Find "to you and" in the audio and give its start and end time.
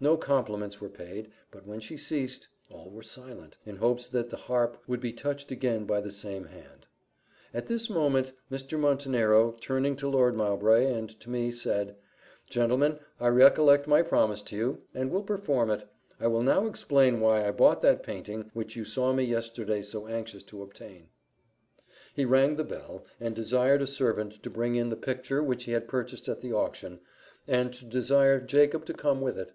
14.42-15.10